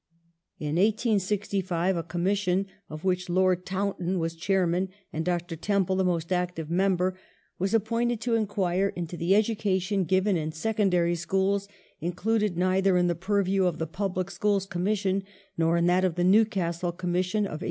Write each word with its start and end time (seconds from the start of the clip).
In 0.57 0.77
1865 0.77 1.95
a 1.95 2.01
Commission, 2.01 2.65
of 2.89 3.03
which 3.03 3.29
Lord 3.29 3.67
Taunton 3.67 4.17
was 4.17 4.33
chairman 4.35 4.85
The 4.85 4.89
En 4.93 4.99
and 5.13 5.25
Dr. 5.25 5.55
Temple 5.55 5.95
the 5.95 6.03
most 6.03 6.31
active 6.31 6.71
member, 6.71 7.19
was 7.59 7.75
appointed 7.75 8.19
to 8.21 8.33
enquire 8.33 8.89
o°J^^^, 8.89 8.93
into 8.97 9.15
the 9.15 9.35
education 9.35 10.05
given 10.05 10.35
in 10.37 10.53
Secondary 10.53 11.13
schools 11.13 11.67
included 11.99 12.57
neither 12.57 12.97
in 12.97 13.05
Act, 13.05 13.09
i86g 13.09 13.09
the 13.21 13.25
purview 13.27 13.65
of 13.65 13.77
the 13.77 13.85
Public 13.85 14.31
Schools 14.31 14.65
Commission, 14.65 15.23
nor 15.55 15.77
in 15.77 15.85
that 15.85 16.03
of 16.03 16.15
the 16.15 16.23
Newcastle 16.23 16.91
Commission 16.91 17.45
of 17.45 17.59
1859. 17.59 17.59